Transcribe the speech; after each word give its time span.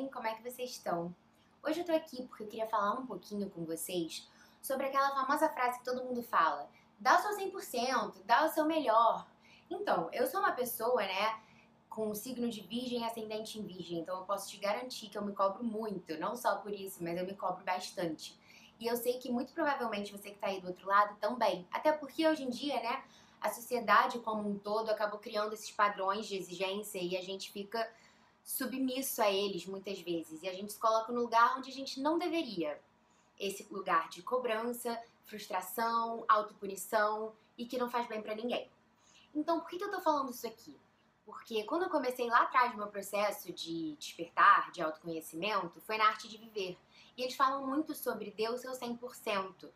bem? 0.00 0.08
Como 0.08 0.26
é 0.26 0.34
que 0.34 0.42
vocês 0.42 0.70
estão? 0.70 1.14
Hoje 1.62 1.80
eu 1.80 1.84
tô 1.84 1.92
aqui 1.92 2.26
porque 2.26 2.44
eu 2.44 2.48
queria 2.48 2.66
falar 2.66 2.94
um 2.94 3.06
pouquinho 3.06 3.50
com 3.50 3.64
vocês 3.64 4.26
sobre 4.62 4.86
aquela 4.86 5.10
famosa 5.10 5.48
frase 5.50 5.78
que 5.78 5.84
todo 5.84 6.04
mundo 6.04 6.22
fala: 6.22 6.68
dá 6.98 7.18
o 7.18 7.22
seu 7.22 7.36
100%, 7.36 8.22
dá 8.24 8.46
o 8.46 8.48
seu 8.48 8.64
melhor. 8.64 9.26
Então, 9.68 10.08
eu 10.12 10.26
sou 10.26 10.40
uma 10.40 10.52
pessoa, 10.52 11.02
né, 11.02 11.38
com 11.88 12.08
o 12.10 12.14
signo 12.14 12.48
de 12.48 12.62
Virgem 12.62 13.04
ascendente 13.04 13.58
em 13.58 13.66
Virgem, 13.66 13.98
então 13.98 14.18
eu 14.18 14.24
posso 14.24 14.48
te 14.48 14.56
garantir 14.56 15.08
que 15.10 15.18
eu 15.18 15.24
me 15.24 15.32
cobro 15.32 15.62
muito, 15.62 16.18
não 16.18 16.34
só 16.34 16.56
por 16.56 16.72
isso, 16.72 17.02
mas 17.02 17.18
eu 17.18 17.26
me 17.26 17.34
cobro 17.34 17.62
bastante. 17.62 18.38
E 18.80 18.86
eu 18.86 18.96
sei 18.96 19.18
que 19.18 19.30
muito 19.30 19.52
provavelmente 19.52 20.12
você 20.12 20.30
que 20.30 20.38
tá 20.38 20.46
aí 20.46 20.60
do 20.60 20.68
outro 20.68 20.88
lado 20.88 21.14
também. 21.20 21.68
Até 21.70 21.92
porque 21.92 22.26
hoje 22.26 22.44
em 22.44 22.48
dia, 22.48 22.76
né, 22.76 23.04
a 23.38 23.50
sociedade 23.50 24.18
como 24.20 24.48
um 24.48 24.58
todo 24.58 24.90
acabou 24.90 25.20
criando 25.20 25.52
esses 25.52 25.70
padrões 25.70 26.26
de 26.26 26.36
exigência 26.36 26.98
e 26.98 27.16
a 27.16 27.22
gente 27.22 27.52
fica 27.52 27.86
submisso 28.44 29.22
a 29.22 29.30
eles 29.30 29.66
muitas 29.66 30.00
vezes. 30.00 30.42
E 30.42 30.48
a 30.48 30.52
gente 30.52 30.72
se 30.72 30.78
coloca 30.78 31.12
no 31.12 31.22
lugar 31.22 31.56
onde 31.58 31.70
a 31.70 31.74
gente 31.74 32.00
não 32.00 32.18
deveria. 32.18 32.80
Esse 33.38 33.66
lugar 33.70 34.08
de 34.08 34.22
cobrança, 34.22 35.00
frustração, 35.24 36.24
autopunição 36.28 37.32
e 37.56 37.64
que 37.64 37.78
não 37.78 37.88
faz 37.88 38.06
bem 38.06 38.20
para 38.20 38.34
ninguém. 38.34 38.68
Então, 39.34 39.60
por 39.60 39.68
que, 39.68 39.82
eu 39.82 39.90
tô 39.90 40.00
falando 40.00 40.30
isso 40.30 40.46
aqui? 40.46 40.76
Porque 41.24 41.62
quando 41.64 41.84
eu 41.84 41.90
comecei 41.90 42.28
lá 42.28 42.42
atrás 42.42 42.74
meu 42.74 42.88
processo 42.88 43.52
de 43.52 43.94
despertar, 43.96 44.72
de 44.72 44.82
autoconhecimento, 44.82 45.80
foi 45.80 45.96
na 45.96 46.06
arte 46.06 46.28
de 46.28 46.36
viver. 46.36 46.76
E 47.16 47.22
eles 47.22 47.36
falam 47.36 47.66
muito 47.66 47.94
sobre 47.94 48.30
Deus 48.32 48.60
seu 48.60 48.72
100%. 48.72 49.70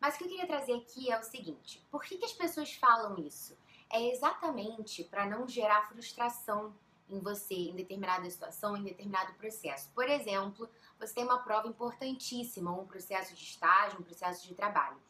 Mas 0.00 0.14
o 0.14 0.18
que 0.18 0.24
eu 0.24 0.28
queria 0.28 0.46
trazer 0.46 0.74
aqui 0.74 1.10
é 1.10 1.18
o 1.18 1.22
seguinte: 1.22 1.84
por 1.90 2.02
que, 2.02 2.18
que 2.18 2.24
as 2.24 2.32
pessoas 2.32 2.72
falam 2.74 3.18
isso? 3.18 3.56
É 3.90 4.10
exatamente 4.10 5.04
para 5.04 5.26
não 5.26 5.48
gerar 5.48 5.88
frustração 5.88 6.74
em 7.08 7.20
você 7.20 7.54
em 7.54 7.74
determinada 7.74 8.28
situação, 8.28 8.76
em 8.76 8.82
determinado 8.82 9.32
processo. 9.34 9.90
Por 9.94 10.08
exemplo, 10.08 10.68
você 10.98 11.14
tem 11.14 11.24
uma 11.24 11.38
prova 11.38 11.68
importantíssima, 11.68 12.72
um 12.72 12.86
processo 12.86 13.34
de 13.34 13.42
estágio, 13.42 14.00
um 14.00 14.04
processo 14.04 14.46
de 14.46 14.54
trabalho. 14.54 15.00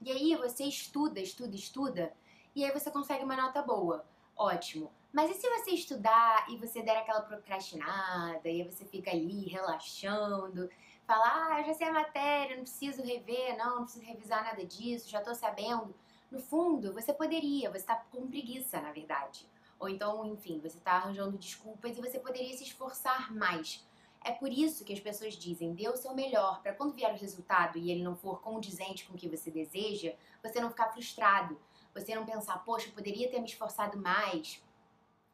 E 0.00 0.10
aí 0.10 0.36
você 0.36 0.64
estuda, 0.64 1.20
estuda, 1.20 1.54
estuda, 1.54 2.12
e 2.54 2.64
aí 2.64 2.72
você 2.72 2.90
consegue 2.90 3.24
uma 3.24 3.36
nota 3.36 3.62
boa. 3.62 4.04
Ótimo. 4.36 4.90
Mas 5.12 5.30
e 5.30 5.34
se 5.34 5.48
você 5.48 5.72
estudar 5.72 6.46
e 6.50 6.56
você 6.56 6.82
der 6.82 6.96
aquela 6.96 7.20
procrastinada, 7.20 8.48
e 8.48 8.62
aí 8.62 8.64
você 8.64 8.84
fica 8.84 9.10
ali 9.10 9.46
relaxando, 9.46 10.70
fala, 11.06 11.24
ah, 11.50 11.60
eu 11.60 11.66
já 11.66 11.74
sei 11.74 11.88
a 11.88 11.92
matéria, 11.92 12.56
não 12.56 12.62
preciso 12.62 13.02
rever, 13.02 13.56
não, 13.58 13.76
não 13.76 13.84
preciso 13.84 14.04
revisar 14.04 14.42
nada 14.42 14.64
disso, 14.64 15.10
já 15.10 15.20
tô 15.20 15.34
sabendo. 15.34 15.94
No 16.30 16.40
fundo, 16.40 16.94
você 16.94 17.12
poderia, 17.12 17.70
você 17.70 17.84
tá 17.84 17.96
com 18.10 18.26
preguiça, 18.26 18.80
na 18.80 18.90
verdade. 18.90 19.46
Ou 19.82 19.88
então, 19.88 20.24
enfim, 20.24 20.60
você 20.60 20.78
está 20.78 20.92
arranjando 20.92 21.36
desculpas 21.36 21.98
e 21.98 22.00
você 22.00 22.20
poderia 22.20 22.56
se 22.56 22.62
esforçar 22.62 23.34
mais. 23.34 23.84
É 24.24 24.30
por 24.30 24.48
isso 24.48 24.84
que 24.84 24.92
as 24.92 25.00
pessoas 25.00 25.34
dizem, 25.34 25.74
dê 25.74 25.88
o 25.88 25.96
seu 25.96 26.14
melhor, 26.14 26.62
para 26.62 26.72
quando 26.72 26.94
vier 26.94 27.12
o 27.12 27.18
resultado 27.18 27.76
e 27.76 27.90
ele 27.90 28.00
não 28.00 28.14
for 28.14 28.40
condizente 28.40 29.04
com 29.04 29.14
o 29.14 29.16
que 29.18 29.28
você 29.28 29.50
deseja, 29.50 30.14
você 30.40 30.60
não 30.60 30.70
ficar 30.70 30.92
frustrado. 30.92 31.60
Você 31.92 32.14
não 32.14 32.24
pensar, 32.24 32.58
poxa, 32.64 32.86
eu 32.88 32.92
poderia 32.92 33.28
ter 33.28 33.40
me 33.40 33.48
esforçado 33.48 33.98
mais. 33.98 34.62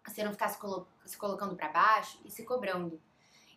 Você 0.06 0.24
não 0.24 0.32
ficar 0.32 0.48
se, 0.48 0.58
colo 0.58 0.88
se 1.04 1.18
colocando 1.18 1.54
para 1.54 1.68
baixo 1.68 2.18
e 2.24 2.30
se 2.30 2.42
cobrando. 2.42 2.98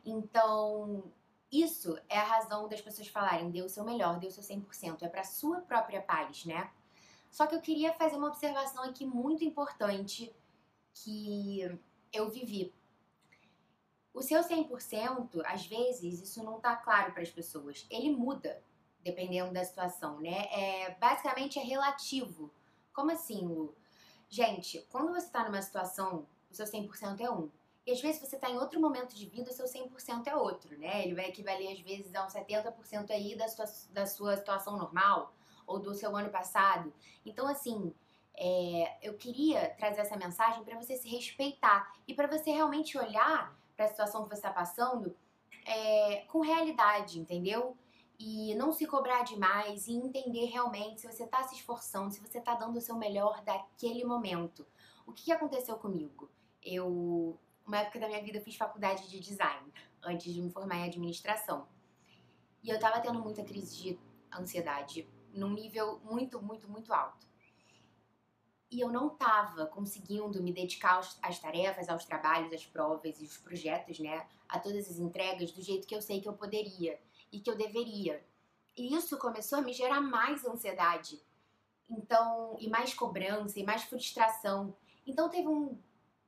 Então, 0.06 1.10
isso 1.50 1.98
é 2.10 2.20
a 2.20 2.26
razão 2.26 2.68
das 2.68 2.82
pessoas 2.82 3.08
falarem, 3.08 3.50
dê 3.50 3.62
o 3.62 3.70
seu 3.70 3.86
melhor, 3.86 4.20
dê 4.20 4.28
o 4.28 4.32
seu 4.32 4.44
100%. 4.44 5.04
É 5.04 5.08
para 5.08 5.24
sua 5.24 5.62
própria 5.62 6.02
paz, 6.02 6.44
né? 6.44 6.70
Só 7.32 7.48
que 7.48 7.56
eu 7.56 7.62
queria 7.62 7.94
fazer 7.94 8.18
uma 8.18 8.28
observação 8.28 8.84
aqui 8.84 9.06
muito 9.06 9.46
importante 9.46 10.36
que 10.94 11.80
eu 12.14 12.30
vivi. 12.30 12.74
O 14.14 14.22
seu 14.22 14.42
100%, 14.42 15.42
às 15.46 15.66
vezes, 15.66 16.22
isso 16.22 16.44
não 16.44 16.60
tá 16.60 16.76
claro 16.76 17.14
para 17.14 17.24
as 17.24 17.30
pessoas. 17.30 17.88
Ele 17.90 18.10
muda 18.10 18.62
dependendo 19.04 19.54
da 19.54 19.64
situação, 19.64 20.20
né? 20.20 20.48
É, 20.52 20.96
basicamente 20.96 21.58
é 21.58 21.64
relativo. 21.64 22.52
Como 22.94 23.12
assim, 23.12 23.48
Lu? 23.48 23.76
Gente, 24.30 24.86
quando 24.90 25.12
você 25.12 25.30
tá 25.30 25.44
numa 25.44 25.62
situação, 25.62 26.28
o 26.50 26.56
seu 26.56 26.66
100% 26.66 27.20
é 27.20 27.32
um. 27.32 27.50
E 27.86 27.92
às 27.92 28.02
vezes 28.02 28.22
você 28.22 28.38
tá 28.38 28.50
em 28.50 28.58
outro 28.58 28.80
momento 28.80 29.16
de 29.16 29.26
vida, 29.26 29.50
o 29.50 29.54
seu 29.54 29.66
100% 29.66 30.28
é 30.28 30.36
outro, 30.36 30.78
né? 30.78 31.04
Ele 31.04 31.16
vai 31.16 31.30
equivaler 31.30 31.72
às 31.72 31.80
vezes 31.80 32.14
a 32.14 32.26
um 32.26 32.28
70% 32.28 33.10
aí 33.10 33.36
da 33.36 33.48
sua, 33.48 33.66
da 33.92 34.06
sua 34.06 34.38
situação 34.38 34.78
normal 34.78 35.34
ou 35.66 35.80
do 35.80 35.96
seu 35.96 36.16
ano 36.16 36.30
passado. 36.30 36.94
Então, 37.26 37.48
assim, 37.48 37.94
é, 38.36 38.98
eu 39.02 39.16
queria 39.16 39.70
trazer 39.76 40.02
essa 40.02 40.18
mensagem 40.18 40.64
para 40.64 40.78
você 40.78 40.96
se 40.98 41.08
respeitar 41.10 41.94
e 42.08 42.14
para 42.14 42.28
você 42.28 42.52
realmente 42.52 42.98
olhar 42.98 43.56
para 43.76 43.86
a 43.86 43.90
situação 43.90 44.24
que 44.24 44.30
você 44.30 44.36
está 44.36 44.52
passando 44.52 45.16
é, 45.66 46.26
com 46.28 46.40
realidade, 46.40 47.20
entendeu? 47.20 47.78
E 48.20 48.54
não 48.56 48.72
se 48.72 48.86
cobrar 48.86 49.24
demais 49.24 49.88
e 49.88 49.94
entender 49.94 50.46
realmente 50.46 51.02
se 51.02 51.08
você 51.08 51.24
está 51.24 51.44
se 51.44 51.56
esforçando, 51.56 52.12
se 52.12 52.20
você 52.20 52.38
está 52.38 52.56
dando 52.56 52.78
o 52.78 52.82
seu 52.82 52.96
melhor 52.96 53.42
daquele 53.44 54.04
momento. 54.04 54.66
O 55.06 55.12
que, 55.12 55.32
aconteceu 55.32 55.78
comigo? 55.78 56.30
Eu, 56.64 57.40
uma 57.66 57.80
época 57.80 58.00
da 58.00 58.08
minha 58.08 58.22
vida, 58.22 58.38
eu 58.38 58.44
fiz 58.44 58.56
faculdade 58.56 59.10
de 59.10 59.20
design 59.20 59.72
antes 60.04 60.32
de 60.32 60.42
me 60.42 60.52
formar 60.52 60.78
em 60.78 60.84
administração. 60.84 61.68
E 62.64 62.70
eu 62.70 62.76
estava 62.76 63.00
tendo 63.00 63.20
muita 63.20 63.44
crise 63.44 63.76
de 63.76 64.00
ansiedade 64.32 65.10
num 65.34 65.50
nível 65.50 66.00
muito, 66.04 66.40
muito, 66.40 66.70
muito 66.70 66.94
alto 66.94 67.31
e 68.72 68.80
eu 68.80 68.90
não 68.90 69.08
estava 69.08 69.66
conseguindo 69.66 70.42
me 70.42 70.54
dedicar 70.54 70.94
aos, 70.94 71.20
às 71.22 71.38
tarefas, 71.40 71.90
aos 71.90 72.06
trabalhos, 72.06 72.54
às 72.54 72.66
provas 72.66 73.20
e 73.20 73.26
os 73.26 73.38
projetos, 73.38 74.00
né, 74.00 74.26
a 74.48 74.58
todas 74.60 74.90
as 74.90 74.98
entregas 74.98 75.52
do 75.52 75.62
jeito 75.62 75.86
que 75.86 75.94
eu 75.94 76.02
sei 76.02 76.22
que 76.22 76.30
eu 76.30 76.34
poderia 76.34 76.98
e 77.32 77.40
que 77.40 77.50
eu 77.50 77.58
deveria. 77.58 78.26
E 78.78 78.96
isso 78.96 79.18
começou 79.18 79.60
a 79.60 79.62
me 79.62 79.74
gerar 79.74 80.00
mais 80.00 80.46
ansiedade. 80.46 81.22
Então, 81.90 82.56
e 82.60 82.70
mais 82.70 82.94
cobrança 82.94 83.60
e 83.60 83.64
mais 83.64 83.84
frustração. 83.84 84.74
Então 85.06 85.28
teve 85.28 85.50
um 85.50 85.78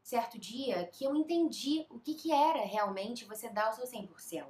certo 0.02 0.38
dia 0.38 0.86
que 0.88 1.06
eu 1.06 1.16
entendi 1.16 1.86
o 1.90 1.98
que, 1.98 2.14
que 2.14 2.34
era 2.34 2.66
realmente 2.66 3.24
você 3.24 3.48
dar 3.50 3.72
o 3.72 3.74
seu 3.74 3.86
100%, 3.86 4.46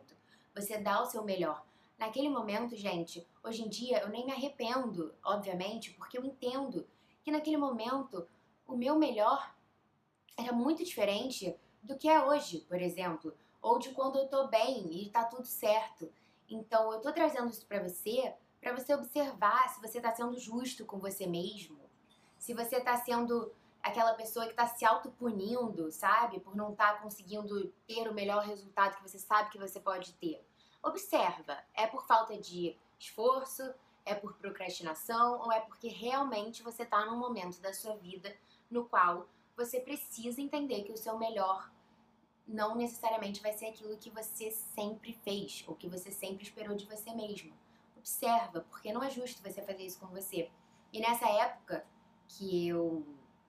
você 0.56 0.80
dar 0.80 1.04
o 1.04 1.06
seu 1.06 1.24
melhor. 1.24 1.64
Naquele 2.00 2.30
momento, 2.30 2.76
gente, 2.76 3.28
hoje 3.44 3.62
em 3.62 3.70
dia 3.70 4.00
eu 4.00 4.10
nem 4.10 4.26
me 4.26 4.32
arrependo, 4.32 5.14
obviamente, 5.24 5.92
porque 5.92 6.18
eu 6.18 6.26
entendo 6.26 6.88
que 7.24 7.32
naquele 7.32 7.58
momento 7.58 8.28
o 8.68 8.76
meu 8.76 8.98
melhor 8.98 9.54
era 10.38 10.52
muito 10.52 10.84
diferente 10.84 11.56
do 11.82 11.98
que 11.98 12.10
é 12.10 12.24
hoje, 12.24 12.60
por 12.68 12.82
exemplo, 12.82 13.34
ou 13.62 13.80
de 13.80 13.90
quando 13.92 14.20
eu 14.20 14.28
tô 14.28 14.48
bem 14.48 14.88
e 14.92 15.10
tá 15.10 15.24
tudo 15.24 15.46
certo. 15.46 16.12
Então 16.50 16.92
eu 16.94 17.02
tô 17.02 17.12
trazendo 17.12 17.50
isso 17.50 17.66
para 17.66 17.82
você, 17.82 18.34
para 18.62 18.74
você 18.74 18.94
observar 18.94 19.70
se 19.70 19.82
você 19.82 20.00
tá 20.00 20.14
sendo 20.14 20.38
justo 20.38 20.86
com 20.86 21.00
você 21.00 21.26
mesmo, 21.26 21.80
se 22.38 22.54
você 22.54 22.80
tá 22.82 22.98
sendo 22.98 23.52
aquela 23.82 24.14
pessoa 24.14 24.48
que 24.48 24.54
tá 24.54 24.68
se 24.68 24.86
autopunindo, 24.86 25.92
sabe, 25.92 26.40
por 26.40 26.56
não 26.56 26.74
tá 26.74 26.96
conseguindo 26.96 27.74
ter 27.86 28.08
o 28.08 28.14
melhor 28.14 28.44
resultado 28.44 28.96
que 28.98 29.10
você 29.10 29.20
sabe 29.20 29.50
que 29.50 29.58
você 29.58 29.80
pode 29.80 30.14
ter. 30.14 30.46
Observa, 30.82 31.58
é 31.74 31.88
por 31.88 32.06
falta 32.06 32.38
de 32.38 32.78
esforço, 33.00 33.74
é 34.06 34.14
por 34.14 34.34
procrastinação 34.36 35.40
ou 35.42 35.52
é 35.52 35.60
porque 35.62 35.88
realmente 35.88 36.64
você 36.64 36.84
está 36.84 37.06
num 37.06 37.18
momento 37.18 37.60
da 37.62 37.74
sua 37.74 37.96
vida 37.96 38.36
no 38.70 38.86
qual 38.86 39.28
você 39.56 39.80
precisa 39.80 40.42
entender 40.42 40.84
que 40.84 40.92
o 40.92 40.98
seu 40.98 41.18
melhor 41.18 41.72
não 42.48 42.76
necessariamente 42.76 43.42
vai 43.42 43.54
ser 43.54 43.68
aquilo 43.68 43.98
que 43.98 44.10
você 44.10 44.52
sempre 44.52 45.14
fez 45.24 45.64
ou 45.68 45.76
que 45.76 45.88
você 45.88 46.12
sempre 46.12 46.44
esperou 46.44 46.76
de 46.76 46.86
você 46.86 47.14
mesmo. 47.14 47.54
Observa, 47.98 48.62
porque 48.70 48.92
não 48.92 49.02
é 49.02 49.10
justo 49.10 49.42
você 49.42 49.62
fazer 49.62 49.86
isso 49.86 50.00
com 50.00 50.08
você. 50.08 50.52
E 50.92 51.00
nessa 51.00 51.30
época 51.30 51.86
que 52.28 52.68
eu 52.68 53.06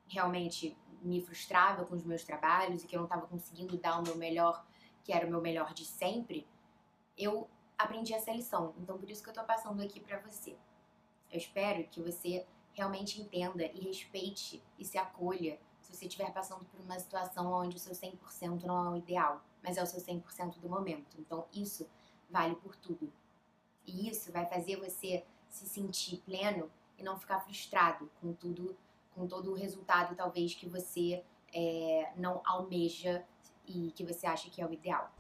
realmente 0.06 0.76
me 1.02 1.20
frustrava 1.20 1.84
com 1.84 1.94
os 1.94 2.04
meus 2.04 2.22
trabalhos 2.24 2.82
e 2.82 2.86
que 2.86 2.96
eu 2.96 3.00
não 3.00 3.06
estava 3.06 3.26
conseguindo 3.26 3.76
dar 3.76 3.98
o 3.98 4.02
meu 4.02 4.16
melhor, 4.16 4.64
que 5.02 5.12
era 5.12 5.26
o 5.26 5.30
meu 5.30 5.40
melhor 5.40 5.74
de 5.74 5.84
sempre, 5.84 6.46
eu 7.16 7.48
aprendi 7.78 8.12
essa 8.14 8.32
lição. 8.32 8.74
Então, 8.78 8.98
por 8.98 9.10
isso 9.10 9.22
que 9.22 9.28
eu 9.28 9.34
tô 9.34 9.44
passando 9.44 9.82
aqui 9.82 10.00
para 10.00 10.18
você. 10.20 10.56
Eu 11.30 11.38
espero 11.38 11.84
que 11.88 12.00
você 12.00 12.46
realmente 12.72 13.20
entenda 13.20 13.64
e 13.64 13.80
respeite 13.80 14.62
e 14.78 14.84
se 14.84 14.98
acolha 14.98 15.58
se 15.80 15.94
você 15.94 16.06
estiver 16.06 16.32
passando 16.32 16.64
por 16.64 16.80
uma 16.80 16.98
situação 16.98 17.52
onde 17.52 17.76
o 17.76 17.78
seu 17.78 17.92
100% 17.92 18.62
não 18.64 18.86
é 18.86 18.88
o 18.90 18.96
ideal, 18.96 19.42
mas 19.62 19.76
é 19.76 19.82
o 19.82 19.86
seu 19.86 20.00
100% 20.00 20.58
do 20.58 20.68
momento. 20.68 21.16
Então, 21.18 21.46
isso 21.52 21.88
vale 22.28 22.54
por 22.56 22.74
tudo. 22.76 23.12
E 23.86 24.08
isso 24.08 24.32
vai 24.32 24.46
fazer 24.46 24.76
você 24.76 25.24
se 25.48 25.66
sentir 25.68 26.18
pleno 26.24 26.70
e 26.98 27.02
não 27.02 27.18
ficar 27.18 27.40
frustrado 27.40 28.10
com 28.20 28.32
tudo, 28.32 28.76
com 29.14 29.26
todo 29.26 29.52
o 29.52 29.54
resultado 29.54 30.16
talvez 30.16 30.54
que 30.54 30.68
você 30.68 31.22
é, 31.52 32.12
não 32.16 32.40
almeja 32.44 33.24
e 33.66 33.92
que 33.92 34.04
você 34.04 34.26
acha 34.26 34.50
que 34.50 34.60
é 34.60 34.66
o 34.66 34.72
ideal. 34.72 35.12